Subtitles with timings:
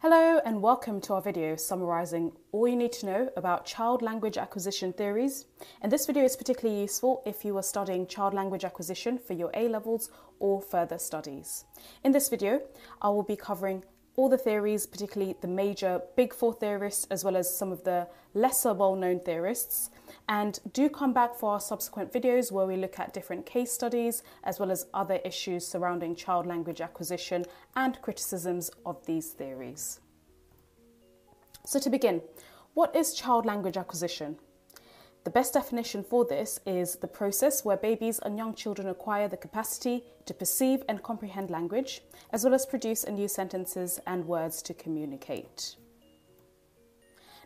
[0.00, 4.36] Hello and welcome to our video summarising all you need to know about child language
[4.36, 5.46] acquisition theories.
[5.80, 9.50] And this video is particularly useful if you are studying child language acquisition for your
[9.54, 11.64] A levels or further studies.
[12.04, 12.60] In this video,
[13.00, 13.84] I will be covering
[14.16, 18.08] all the theories, particularly the major big four theorists, as well as some of the
[18.34, 19.90] lesser well known theorists.
[20.28, 24.22] And do come back for our subsequent videos where we look at different case studies,
[24.42, 27.44] as well as other issues surrounding child language acquisition
[27.76, 30.00] and criticisms of these theories.
[31.64, 32.22] So, to begin,
[32.74, 34.38] what is child language acquisition?
[35.26, 39.36] The best definition for this is the process where babies and young children acquire the
[39.36, 44.62] capacity to perceive and comprehend language, as well as produce and use sentences and words
[44.62, 45.74] to communicate.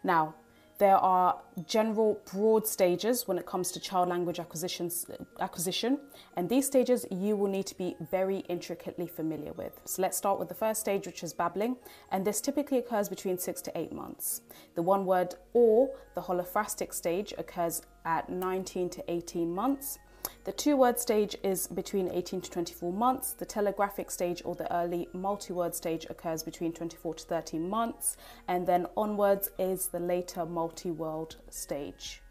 [0.05, 0.35] Now,
[0.80, 5.98] there are general broad stages when it comes to child language acquisition,
[6.37, 9.79] and these stages you will need to be very intricately familiar with.
[9.85, 11.77] So let's start with the first stage, which is babbling,
[12.11, 14.41] and this typically occurs between six to eight months.
[14.74, 19.99] The one word or the holophrastic stage occurs at 19 to 18 months.
[20.45, 23.35] The two word stage is between 18 to 24 months.
[23.35, 28.16] The telegraphic stage or the early multi word stage occurs between 24 to 30 months.
[28.48, 32.23] And then onwards is the later multi word stage.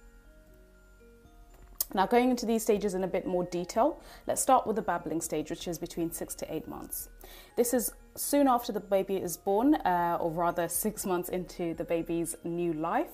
[1.94, 5.22] Now, going into these stages in a bit more detail, let's start with the babbling
[5.22, 7.10] stage, which is between six to eight months.
[7.56, 11.84] This is soon after the baby is born, uh, or rather, six months into the
[11.84, 13.12] baby's new life.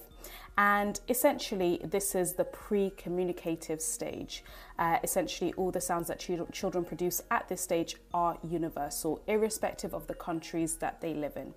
[0.58, 4.44] And essentially, this is the pre communicative stage.
[4.80, 9.94] Uh, essentially, all the sounds that ch- children produce at this stage are universal, irrespective
[9.94, 11.54] of the countries that they live in.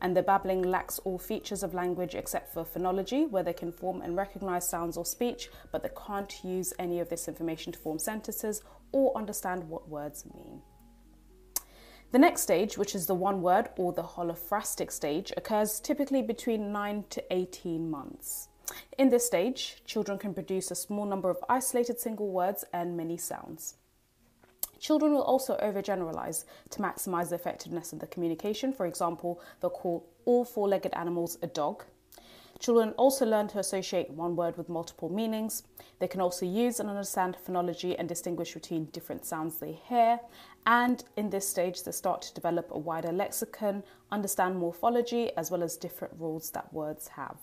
[0.00, 4.00] And the babbling lacks all features of language except for phonology, where they can form
[4.00, 7.98] and recognize sounds or speech, but they can't use any of this information to form
[7.98, 8.62] sentences
[8.92, 10.62] or understand what words mean.
[12.10, 16.72] The next stage, which is the one word or the holophrastic stage, occurs typically between
[16.72, 18.48] 9 to 18 months.
[18.96, 23.18] In this stage, children can produce a small number of isolated single words and many
[23.18, 23.74] sounds.
[24.78, 28.72] Children will also overgeneralize to maximize the effectiveness of the communication.
[28.72, 31.84] For example, they'll call all four legged animals a dog,
[32.58, 35.62] Children also learn to associate one word with multiple meanings.
[36.00, 40.18] They can also use and understand phonology and distinguish between different sounds they hear.
[40.66, 45.62] And in this stage, they start to develop a wider lexicon, understand morphology, as well
[45.62, 47.36] as different rules that words have.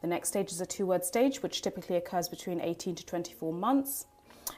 [0.00, 3.52] The next stage is a two word stage, which typically occurs between 18 to 24
[3.52, 4.06] months.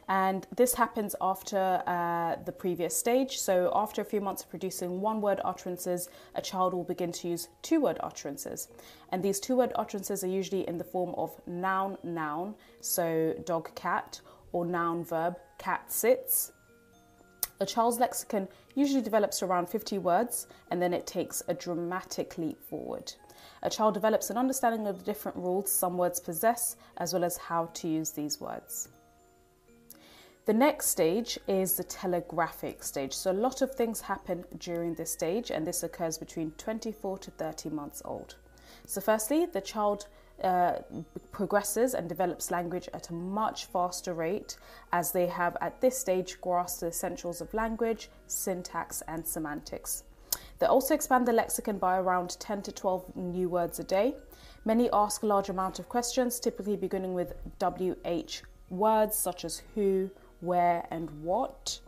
[0.08, 3.38] And this happens after uh, the previous stage.
[3.38, 7.28] So, after a few months of producing one word utterances, a child will begin to
[7.28, 8.68] use two word utterances.
[9.12, 13.74] And these two word utterances are usually in the form of noun, noun, so dog,
[13.74, 14.20] cat,
[14.52, 16.52] or noun, verb, cat sits.
[17.60, 22.62] A child's lexicon usually develops around 50 words and then it takes a dramatic leap
[22.62, 23.12] forward.
[23.62, 27.36] A child develops an understanding of the different rules some words possess, as well as
[27.36, 28.88] how to use these words.
[30.48, 33.12] The next stage is the telegraphic stage.
[33.12, 37.30] So, a lot of things happen during this stage, and this occurs between 24 to
[37.30, 38.36] 30 months old.
[38.86, 40.06] So, firstly, the child
[40.42, 40.76] uh,
[41.32, 44.56] progresses and develops language at a much faster rate
[44.90, 50.04] as they have at this stage grasped the essentials of language, syntax, and semantics.
[50.60, 54.14] They also expand the lexicon by around 10 to 12 new words a day.
[54.64, 60.10] Many ask a large amount of questions, typically beginning with WH words such as who,
[60.40, 61.80] where, and what.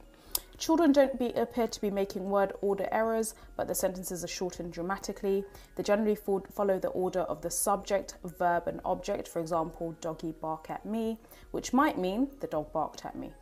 [0.59, 4.75] Children don't be, appear to be making word order errors, but the sentences are shortened
[4.75, 5.43] dramatically.
[5.75, 9.27] They generally follow the order of the subject, verb, and object.
[9.27, 11.19] For example, doggy bark at me,
[11.53, 13.33] which might mean the dog barked at me.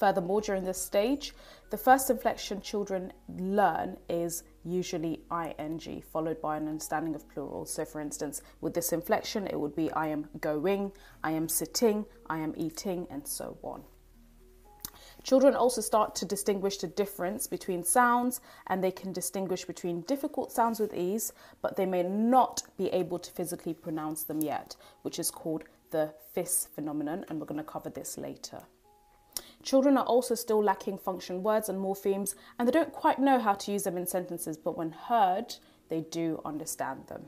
[0.00, 1.32] Furthermore, during this stage,
[1.70, 5.20] the first inflection children learn is usually
[5.58, 7.72] ing, followed by an understanding of plurals.
[7.72, 10.92] So, for instance, with this inflection, it would be I am going,
[11.22, 13.82] I am sitting, I am eating, and so on.
[15.24, 20.52] Children also start to distinguish the difference between sounds and they can distinguish between difficult
[20.52, 21.32] sounds with ease,
[21.62, 26.12] but they may not be able to physically pronounce them yet, which is called the
[26.34, 28.60] FIS phenomenon, and we're going to cover this later.
[29.64, 33.54] Children are also still lacking function words and morphemes, and they don't quite know how
[33.54, 35.56] to use them in sentences, but when heard,
[35.88, 37.24] they do understand them.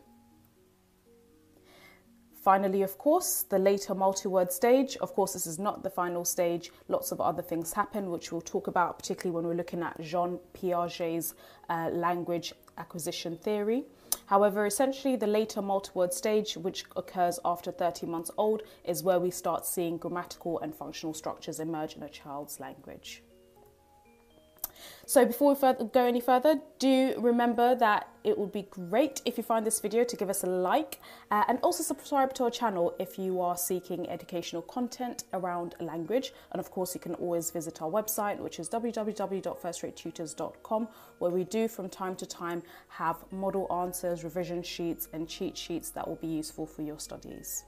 [2.34, 4.96] Finally, of course, the later multi word stage.
[4.98, 6.70] Of course, this is not the final stage.
[6.88, 10.38] Lots of other things happen, which we'll talk about, particularly when we're looking at Jean
[10.54, 11.34] Piaget's
[11.70, 13.84] uh, language acquisition theory.
[14.26, 19.30] However, essentially, the later multi-word stage, which occurs after 30 months old, is where we
[19.30, 23.22] start seeing grammatical and functional structures emerge in a child's language.
[25.08, 29.38] So before we further, go any further, do remember that it would be great if
[29.38, 30.98] you find this video to give us a like
[31.30, 36.32] uh, and also subscribe to our channel if you are seeking educational content around language.
[36.50, 40.88] And of course, you can always visit our website, which is www.firstratetutors.com,
[41.20, 45.90] where we do from time to time have model answers, revision sheets, and cheat sheets
[45.90, 47.62] that will be useful for your studies.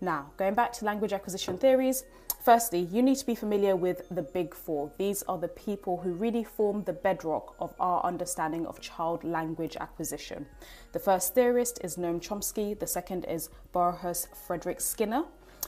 [0.00, 2.04] Now, going back to language acquisition theories,
[2.44, 4.92] firstly, you need to be familiar with the big four.
[4.96, 9.76] These are the people who really form the bedrock of our understanding of child language
[9.80, 10.46] acquisition.
[10.92, 15.24] The first theorist is Noam Chomsky, the second is Burrhus Frederick Skinner,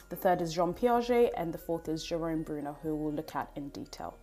[0.07, 3.51] the third is Jean Piaget, and the fourth is Jerome Bruner, who we'll look at
[3.57, 4.17] in detail.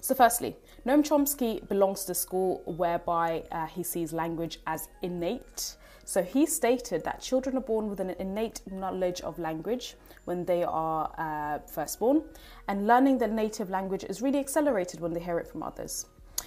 [0.00, 0.56] So, firstly,
[0.86, 6.46] Noam Chomsky belongs to the school whereby uh, he sees language as innate so he
[6.46, 11.58] stated that children are born with an innate knowledge of language when they are uh,
[11.66, 12.22] first born,
[12.68, 16.06] and learning their native language is really accelerated when they hear it from others.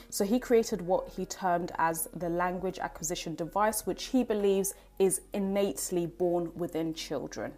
[0.09, 5.21] So he created what he termed as the language acquisition device, which he believes is
[5.33, 7.53] innately born within children.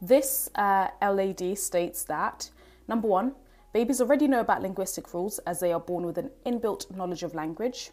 [0.00, 2.50] This uh, LAD states that
[2.86, 3.34] number one,
[3.72, 7.34] babies already know about linguistic rules as they are born with an inbuilt knowledge of
[7.34, 7.90] language.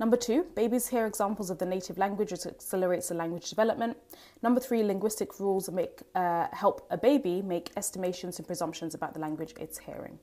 [0.00, 3.96] Number two, babies hear examples of the native language, which accelerates the language development.
[4.42, 9.20] Number three, linguistic rules make uh, help a baby make estimations and presumptions about the
[9.20, 10.18] language it's hearing.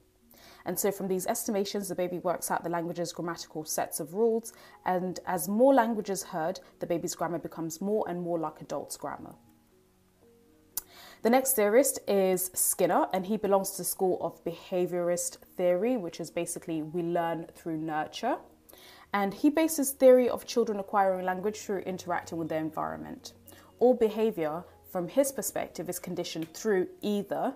[0.66, 4.54] And so, from these estimations, the baby works out the language's grammatical sets of rules.
[4.86, 9.34] And as more languages heard, the baby's grammar becomes more and more like adults' grammar.
[11.24, 16.20] The next theorist is Skinner, and he belongs to the school of behaviorist theory, which
[16.20, 18.38] is basically we learn through nurture
[19.14, 23.34] and he bases theory of children acquiring language through interacting with their environment.
[23.80, 27.56] All behavior, from his perspective, is conditioned through either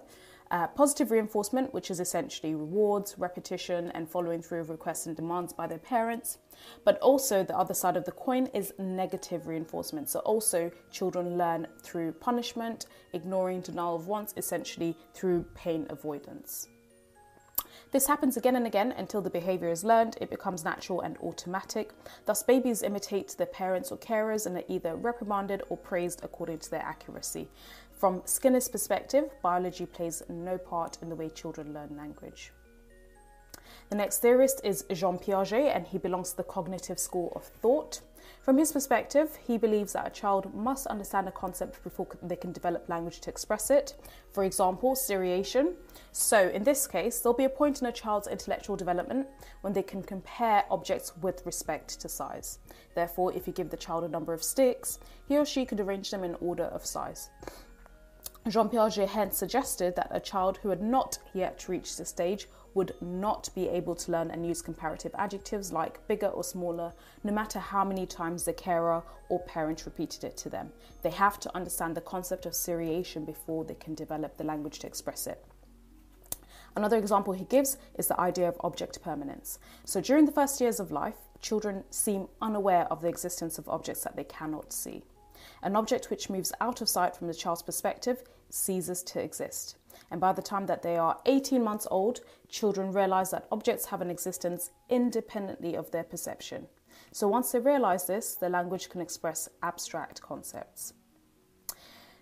[0.51, 5.53] uh, positive reinforcement, which is essentially rewards, repetition, and following through of requests and demands
[5.53, 6.37] by their parents.
[6.83, 10.09] But also, the other side of the coin is negative reinforcement.
[10.09, 16.67] So, also, children learn through punishment, ignoring denial of wants, essentially through pain avoidance.
[17.95, 21.93] This happens again and again until the behavior is learned, it becomes natural and automatic.
[22.25, 26.71] Thus, babies imitate their parents or carers and are either reprimanded or praised according to
[26.71, 27.47] their accuracy.
[27.93, 32.51] From Skinner's perspective, biology plays no part in the way children learn language.
[33.89, 38.01] The next theorist is Jean Piaget, and he belongs to the cognitive school of thought.
[38.41, 42.51] From his perspective, he believes that a child must understand a concept before they can
[42.51, 43.93] develop language to express it.
[44.31, 45.75] For example, seriation.
[46.11, 49.27] So, in this case, there'll be a point in a child's intellectual development
[49.61, 52.59] when they can compare objects with respect to size.
[52.95, 56.09] Therefore, if you give the child a number of sticks, he or she could arrange
[56.09, 57.29] them in order of size.
[58.47, 62.93] Jean Piaget hence suggested that a child who had not yet reached this stage would
[63.01, 66.93] not be able to learn and use comparative adjectives like bigger or smaller,
[67.23, 70.71] no matter how many times the carer or parent repeated it to them.
[71.01, 74.87] They have to understand the concept of seriation before they can develop the language to
[74.87, 75.43] express it.
[76.75, 79.57] Another example he gives is the idea of object permanence.
[79.85, 84.03] So during the first years of life, children seem unaware of the existence of objects
[84.03, 85.03] that they cannot see.
[85.63, 89.77] An object which moves out of sight from the child's perspective ceases to exist.
[90.11, 94.01] And by the time that they are 18 months old, children realize that objects have
[94.01, 96.67] an existence independently of their perception.
[97.11, 100.93] So once they realize this, the language can express abstract concepts.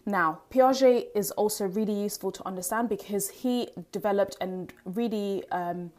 [0.05, 5.91] Now, Piaget is also really useful to understand because he developed and really um,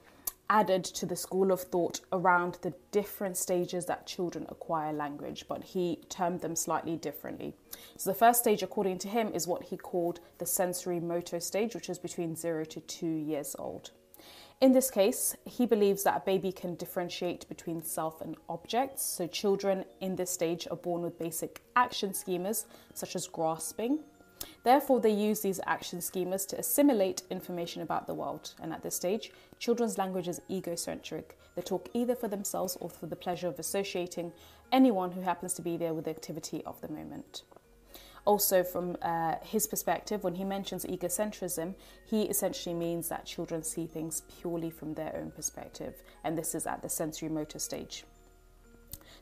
[0.50, 5.64] added to the school of thought around the different stages that children acquire language, but
[5.64, 7.54] he termed them slightly differently.
[7.96, 11.74] So, the first stage, according to him, is what he called the sensory motor stage,
[11.74, 13.90] which is between zero to two years old.
[14.60, 19.02] In this case, he believes that a baby can differentiate between self and objects.
[19.02, 24.00] So, children in this stage are born with basic action schemas such as grasping,
[24.62, 28.54] Therefore, they use these action schemas to assimilate information about the world.
[28.62, 31.38] And at this stage, children's language is egocentric.
[31.54, 34.32] They talk either for themselves or for the pleasure of associating
[34.72, 37.42] anyone who happens to be there with the activity of the moment.
[38.26, 41.74] Also, from uh, his perspective, when he mentions egocentrism,
[42.06, 46.66] he essentially means that children see things purely from their own perspective, and this is
[46.66, 48.04] at the sensory motor stage.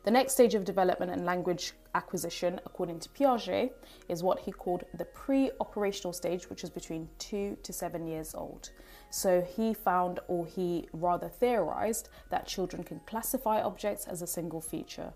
[0.05, 3.71] The next stage of development and language acquisition, according to Piaget,
[4.09, 8.35] is what he called the pre operational stage, which is between two to seven years
[8.35, 8.71] old.
[9.11, 14.61] So he found, or he rather theorized, that children can classify objects as a single
[14.61, 15.13] feature.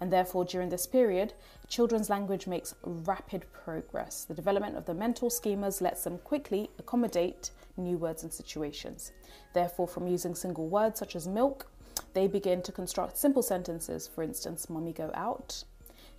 [0.00, 1.34] And therefore, during this period,
[1.68, 4.24] children's language makes rapid progress.
[4.24, 9.12] The development of the mental schemas lets them quickly accommodate new words and situations.
[9.52, 11.70] Therefore, from using single words such as milk
[12.12, 15.64] they begin to construct simple sentences, for instance, Mummy go out.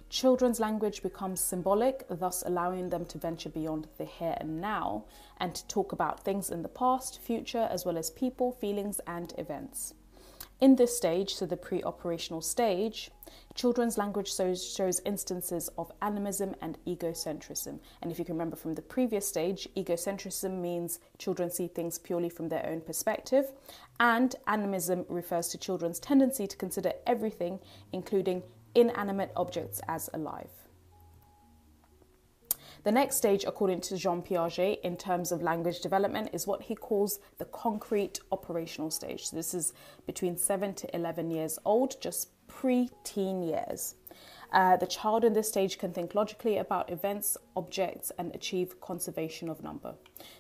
[0.10, 5.06] Children's language becomes symbolic, thus allowing them to venture beyond the here and now
[5.40, 9.34] and to talk about things in the past, future, as well as people, feelings, and
[9.38, 9.94] events.
[10.62, 13.10] In this stage, so the pre operational stage,
[13.56, 17.80] children's language shows, instances of animism and egocentrism.
[18.04, 22.30] And if you can remember from the previous stage, egocentrism means children see things purely
[22.30, 23.52] from their own perspective,
[24.00, 27.60] and animism refers to children's tendency to consider everything,
[27.92, 28.44] including
[28.76, 30.61] inanimate objects, as alive.
[32.84, 36.74] The next stage, according to Jean Piaget, in terms of language development, is what he
[36.74, 39.28] calls the concrete operational stage.
[39.28, 39.74] So, this is
[40.08, 43.96] between 7 to 11 years old, just pre teen years.
[44.52, 49.50] Uh, the child in this stage can think logically about events, objects, and achieve conservation
[49.50, 49.94] of number.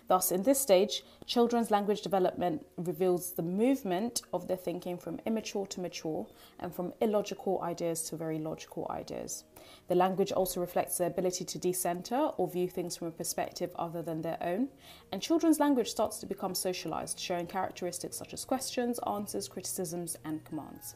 [0.07, 5.65] Thus, in this stage, children's language development reveals the movement of their thinking from immature
[5.67, 6.27] to mature
[6.59, 9.45] and from illogical ideas to very logical ideas.
[9.87, 14.01] The language also reflects their ability to decenter or view things from a perspective other
[14.01, 14.67] than their own.
[15.13, 20.43] And children's language starts to become socialized, showing characteristics such as questions, answers, criticisms, and
[20.43, 20.95] commands.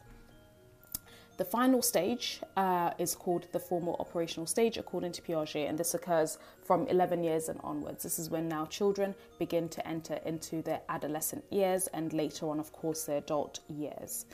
[1.36, 5.92] The final stage uh, is called the formal operational stage, according to Piaget, and this
[5.92, 8.02] occurs from 11 years and onwards.
[8.02, 12.58] This is when now children begin to enter into their adolescent years and later on,
[12.58, 14.26] of course, their adult years.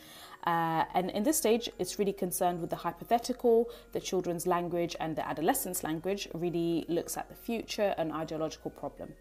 [0.45, 5.15] Uh, and in this stage, it's really concerned with the hypothetical, the children's language, and
[5.15, 9.13] the adolescent's language really looks at the future and ideological problem.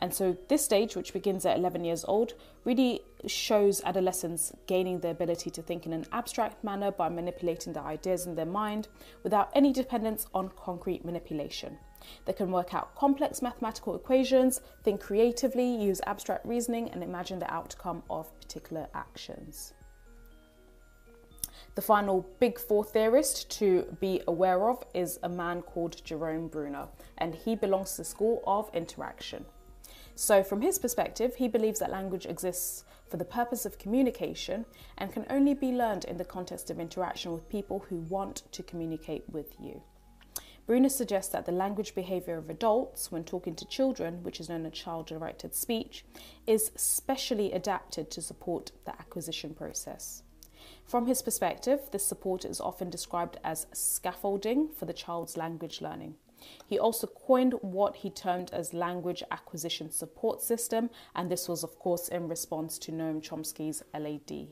[0.00, 5.08] And so, this stage, which begins at 11 years old, really shows adolescents gaining the
[5.08, 8.88] ability to think in an abstract manner by manipulating the ideas in their mind
[9.22, 11.78] without any dependence on concrete manipulation.
[12.24, 17.52] They can work out complex mathematical equations, think creatively, use abstract reasoning, and imagine the
[17.52, 19.74] outcome of particular actions.
[21.76, 26.88] The final big four theorist to be aware of is a man called Jerome Bruner,
[27.18, 29.44] and he belongs to the school of interaction.
[30.14, 34.64] So, from his perspective, he believes that language exists for the purpose of communication
[34.96, 38.62] and can only be learned in the context of interaction with people who want to
[38.62, 39.82] communicate with you.
[40.66, 44.66] Bruner suggests that the language behavior of adults when talking to children, which is known
[44.66, 46.04] as child directed speech,
[46.46, 50.24] is specially adapted to support the acquisition process.
[50.84, 56.16] From his perspective, this support is often described as scaffolding for the child's language learning.
[56.66, 61.78] He also coined what he termed as language acquisition support system, and this was, of
[61.78, 64.48] course, in response to Noam Chomsky's LAD.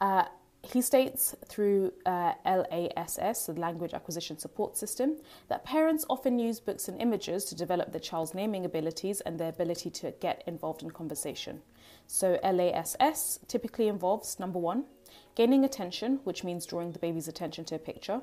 [0.00, 0.24] Uh,
[0.62, 5.16] he states through uh, LASS, the Language Acquisition Support System,
[5.48, 9.50] that parents often use books and images to develop their child's naming abilities and their
[9.50, 11.62] ability to get involved in conversation.
[12.06, 14.84] So, LASS typically involves number one,
[15.36, 18.22] gaining attention, which means drawing the baby's attention to a picture.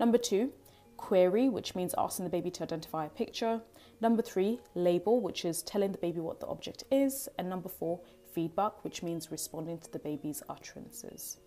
[0.00, 0.52] Number two,
[0.96, 3.60] query, which means asking the baby to identify a picture.
[4.00, 7.28] Number three, label, which is telling the baby what the object is.
[7.38, 8.00] And number four,
[8.34, 11.38] feedback, which means responding to the baby's utterances.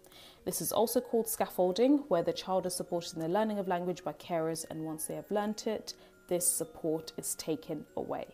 [0.46, 4.04] This is also called scaffolding, where the child is supported in the learning of language
[4.04, 5.94] by carers, and once they have learnt it,
[6.28, 8.28] this support is taken away.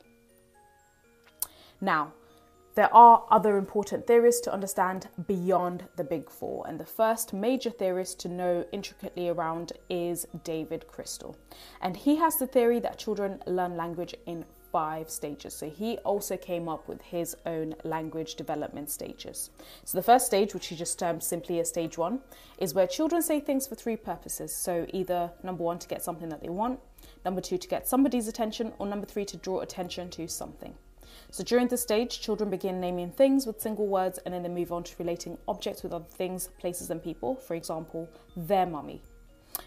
[1.81, 2.13] Now,
[2.75, 7.69] there are other important theories to understand beyond the big four, and the first major
[7.69, 11.37] theorist to know intricately around is David Crystal.
[11.81, 14.43] And he has the theory that children learn language in
[14.75, 15.53] five stages.
[15.53, 19.49] So he also came up with his own language development stages.
[19.85, 22.19] So the first stage, which he just termed simply as stage one,
[22.57, 24.53] is where children say things for three purposes.
[24.53, 26.81] So either number one, to get something that they want,
[27.23, 30.73] number two, to get somebody's attention, or number three, to draw attention to something.
[31.31, 34.73] So during this stage, children begin naming things with single words and then they move
[34.73, 37.37] on to relating objects with other things, places, and people.
[37.37, 39.01] For example, their mummy.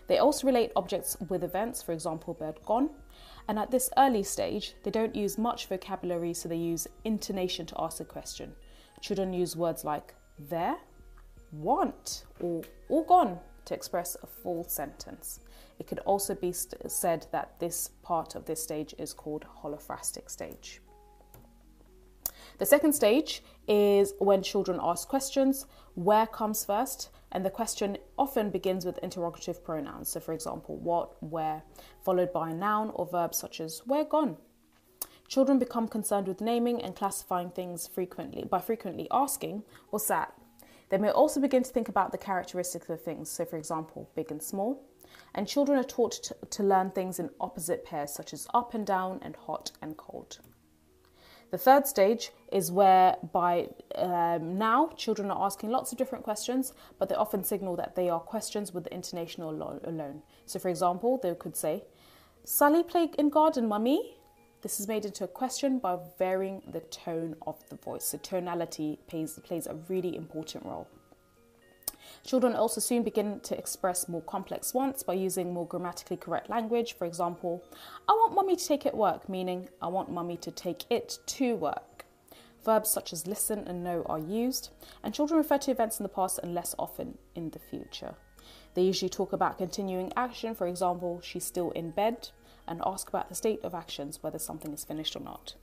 [0.07, 2.91] They also relate objects with events, for example, bird gone.
[3.49, 7.81] And at this early stage, they don't use much vocabulary, so they use intonation to
[7.81, 8.55] ask a question.
[9.01, 10.77] Children use words like there,
[11.51, 15.41] want, or all gone to express a full sentence.
[15.79, 20.31] It could also be st- said that this part of this stage is called holophrastic
[20.31, 20.83] stage.
[22.59, 28.51] The second stage is when children ask questions where comes first, And the question often
[28.51, 30.09] begins with interrogative pronouns.
[30.09, 31.63] So, for example, what, where,
[32.03, 34.39] followed by a noun or verb such as where gone.
[35.29, 40.33] Children become concerned with naming and classifying things frequently by frequently asking, What's that?
[40.89, 43.29] They may also begin to think about the characteristics of things.
[43.29, 44.83] So, for example, big and small.
[45.35, 48.87] And children are taught to, to learn things in opposite pairs, such as up and
[48.87, 50.39] down and hot and cold.
[51.51, 56.75] The third stage is where by um, now children are asking lots of different questions,
[56.99, 60.23] but they often signal that they are questions with the intonation alone.
[60.45, 61.85] So, for example, they could say,
[62.45, 64.17] Sally play in garden, mummy?
[64.61, 68.05] This is made into a question by varying the tone of the voice.
[68.05, 70.89] So, tonality plays, plays a really important role.
[72.25, 76.95] Children also soon begin to express more complex wants by using more grammatically correct language.
[76.95, 77.65] For example,
[78.09, 81.57] I want mummy to take it work, meaning I want mummy to take it to
[81.57, 82.05] work.
[82.65, 84.71] Verbs such as listen and know are used,
[85.03, 88.15] and children refer to events in the past and less often in the future.
[88.75, 92.29] They usually talk about continuing action, for example, she's still in bed,
[92.67, 95.55] and ask about the state of actions, whether something is finished or not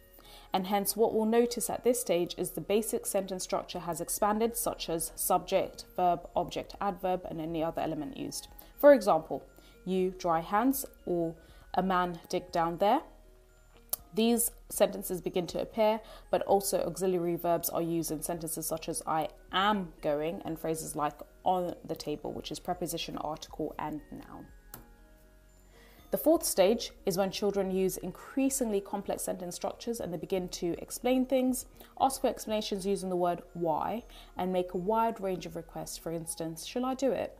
[0.53, 4.55] and hence what we'll notice at this stage is the basic sentence structure has expanded,
[4.55, 8.47] such as subject, verb, object, adverb, and any other element used.
[8.77, 9.43] For example,
[9.85, 11.35] you dry hands or
[11.73, 13.01] a man dig down there.
[14.13, 15.99] These sentences begin to appear,
[16.31, 20.95] but also auxiliary verbs are used in sentences such as I am going and phrases
[20.95, 24.47] like on the table, which is preposition, article, and noun.
[26.11, 30.75] The fourth stage is when children use increasingly complex sentence structures and they begin to
[30.81, 31.65] explain things,
[31.99, 34.03] ask for explanations using the word why,
[34.37, 35.97] and make a wide range of requests.
[35.97, 37.37] For instance, shall I do it?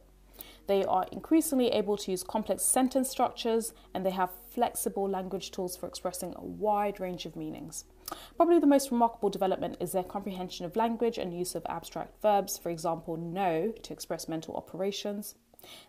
[0.67, 5.77] They are increasingly able to use complex sentence structures and they have flexible language tools
[5.77, 7.85] for expressing a wide range of meanings.
[8.35, 12.57] Probably the most remarkable development is their comprehension of language and use of abstract verbs,
[12.57, 15.35] for example, know to express mental operations,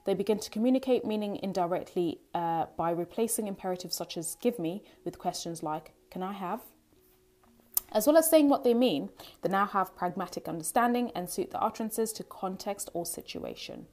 [0.05, 5.19] they begin to communicate meaning indirectly uh, by replacing imperatives such as give me with
[5.19, 6.61] questions like can I have?
[7.93, 9.11] As well as saying what they mean,
[9.43, 13.87] they now have pragmatic understanding and suit the utterances to context or situation.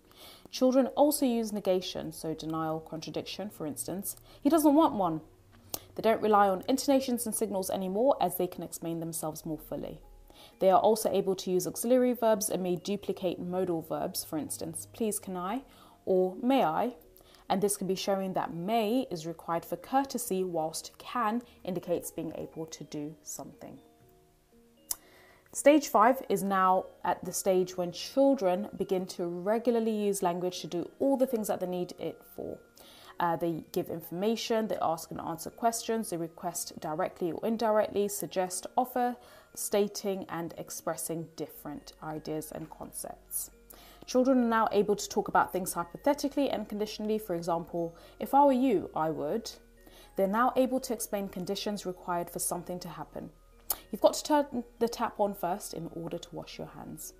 [0.51, 4.15] Children also use negation, so denial, contradiction, for instance.
[4.41, 5.21] He doesn't want one.
[5.95, 9.99] They don't rely on intonations and signals anymore as they can explain themselves more fully.
[10.59, 14.87] They are also able to use auxiliary verbs and may duplicate modal verbs, for instance,
[14.93, 15.63] please can I
[16.05, 16.95] or may I,
[17.49, 22.33] and this can be showing that may is required for courtesy, whilst can indicates being
[22.35, 23.79] able to do something.
[25.51, 30.67] Stage five is now at the stage when children begin to regularly use language to
[30.67, 32.57] do all the things that they need it for.
[33.19, 38.65] Uh, they give information, they ask and answer questions, they request directly or indirectly, suggest,
[38.75, 39.15] offer,
[39.55, 43.51] stating and expressing different ideas and concepts.
[44.05, 47.17] Children are now able to talk about things hypothetically and conditionally.
[47.17, 49.49] For example, if I were you, I would.
[50.15, 53.29] They're now able to explain conditions required for something to happen.
[53.91, 57.13] You've got to turn the tap on first in order to wash your hands.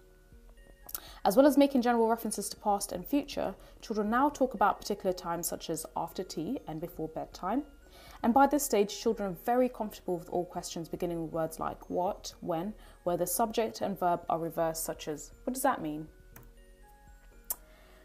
[1.26, 5.14] As well as making general references to past and future, children now talk about particular
[5.14, 7.64] times such as after tea and before bedtime.
[8.24, 11.90] And by this stage, children are very comfortable with all questions beginning with words like
[11.90, 16.08] what, when, where the subject and verb are reversed, such as what does that mean?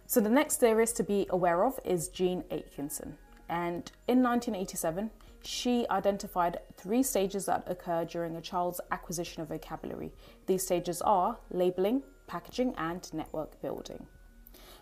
[0.07, 3.16] So the next theorist to be aware of is Jean Atkinson.
[3.48, 5.11] And in 1987,
[5.44, 10.12] she identified three stages that occur during a child's acquisition of vocabulary.
[10.46, 14.04] These stages are labeling, packaging, and network building.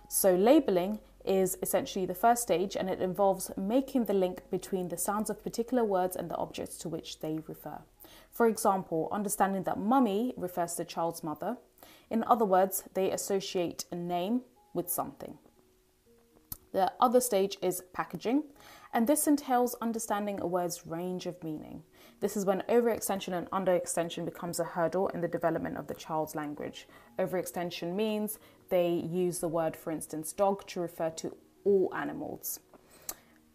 [0.09, 4.97] So, labeling is essentially the first stage and it involves making the link between the
[4.97, 7.79] sounds of particular words and the objects to which they refer.
[8.31, 11.57] For example, understanding that mummy refers to the child's mother.
[12.11, 14.43] In other words, they associate a name
[14.75, 15.39] with something.
[16.73, 18.45] The other stage is packaging,
[18.93, 21.83] and this entails understanding a word's range of meaning.
[22.27, 26.35] This is when overextension and underextension becomes a hurdle in the development of the child's
[26.35, 26.89] language.
[27.21, 32.59] Overextension means they use the word, for instance, dog, to refer to all animals.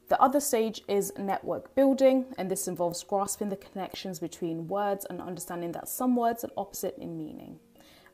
[0.08, 5.20] The other stage is network building, and this involves grasping the connections between words and
[5.20, 7.60] understanding that some words are opposite in meaning.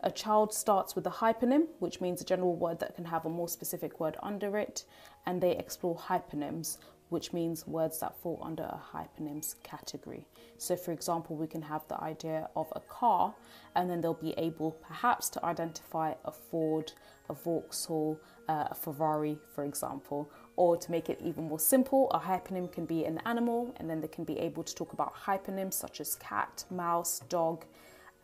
[0.02, 3.30] A child starts with a hyponym, which means a general word that can have a
[3.30, 4.86] more specific word under it,
[5.28, 10.26] and they explore hyponyms, which means words that fall under a hyponyms category.
[10.58, 13.34] So, for example, we can have the idea of a car,
[13.76, 16.92] and then they'll be able perhaps to identify a Ford,
[17.30, 20.30] a Vauxhall, uh, a Ferrari, for example.
[20.56, 24.02] Or to make it even more simple, a hyponym can be an animal, and then
[24.02, 27.66] they can be able to talk about hyponyms such as cat, mouse, dog.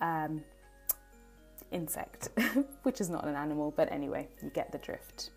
[0.01, 0.43] Um,
[1.71, 2.29] insect,
[2.83, 5.31] which is not an animal, but anyway, you get the drift.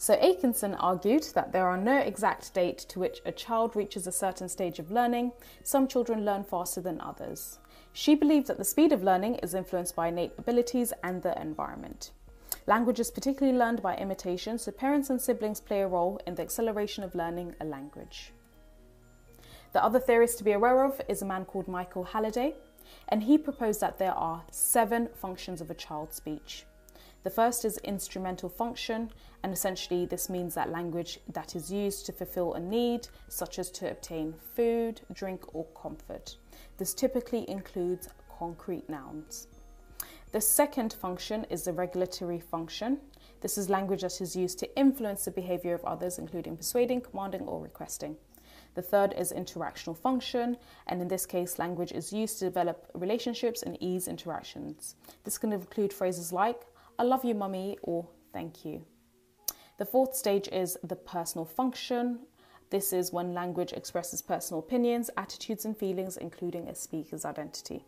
[0.00, 4.12] So Atkinson argued that there are no exact date to which a child reaches a
[4.12, 5.32] certain stage of learning.
[5.64, 7.58] Some children learn faster than others.
[7.92, 12.12] She believed that the speed of learning is influenced by innate abilities and the environment.
[12.68, 16.42] Language is particularly learned by imitation, so parents and siblings play a role in the
[16.42, 18.32] acceleration of learning a language.
[19.72, 22.54] The other theorist to be aware of is a man called Michael Halliday,
[23.08, 26.66] and he proposed that there are seven functions of a child's speech.
[27.24, 29.10] The first is instrumental function,
[29.42, 33.70] and essentially this means that language that is used to fulfill a need, such as
[33.72, 36.36] to obtain food, drink, or comfort.
[36.78, 39.48] This typically includes concrete nouns.
[40.30, 42.98] The second function is the regulatory function.
[43.40, 47.42] This is language that is used to influence the behavior of others, including persuading, commanding,
[47.42, 48.16] or requesting.
[48.74, 53.62] The third is interactional function, and in this case, language is used to develop relationships
[53.62, 54.94] and ease interactions.
[55.24, 56.60] This can include phrases like,
[56.98, 58.84] I love you, mummy, or thank you.
[59.78, 62.18] The fourth stage is the personal function.
[62.70, 67.84] This is when language expresses personal opinions, attitudes, and feelings, including a speaker's identity.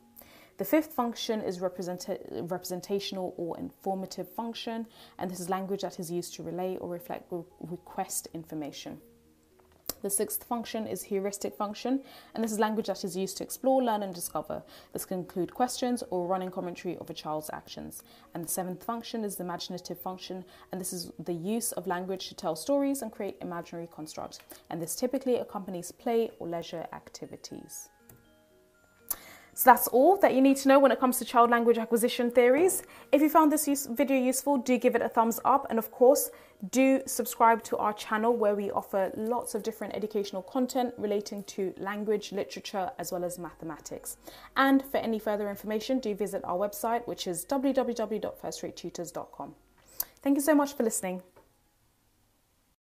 [0.59, 4.87] The fifth function is representational or informative function,
[5.19, 9.01] and this is language that is used to relay or reflect or request information.
[10.03, 12.01] The sixth function is heuristic function,
[12.35, 14.63] and this is language that is used to explore, learn, and discover.
[14.93, 18.03] This can include questions or running commentary of a child's actions.
[18.35, 22.29] And the seventh function is the imaginative function, and this is the use of language
[22.29, 24.39] to tell stories and create imaginary constructs.
[24.71, 27.91] And this typically accompanies play or leisure activities.
[29.61, 32.31] So that's all that you need to know when it comes to child language acquisition
[32.31, 32.83] theories.
[33.13, 35.67] If you found this use- video useful, do give it a thumbs up.
[35.69, 36.31] And of course,
[36.71, 41.75] do subscribe to our channel where we offer lots of different educational content relating to
[41.77, 44.17] language, literature, as well as mathematics.
[44.57, 49.55] And for any further information, do visit our website, which is www.firstratetutors.com.
[50.23, 51.23] Thank you so much for listening.